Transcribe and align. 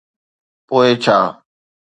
پوءِ 0.67 0.89
ڇا؟ 1.03 1.17